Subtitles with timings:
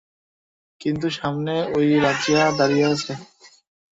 [0.81, 3.13] কিন্তু সামনে ওই রাজিয়া দাঁড়িয়ে আছে।